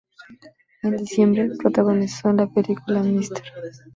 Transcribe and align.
En 0.81 0.97
diciembre, 0.97 1.51
protagonizó 1.59 2.29
en 2.31 2.37
la 2.37 2.47
película 2.47 3.03
"Mr. 3.03 3.43